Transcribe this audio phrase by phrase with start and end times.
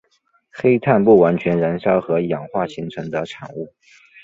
[0.49, 3.71] 黑碳不完全燃烧和氧化形成的产物。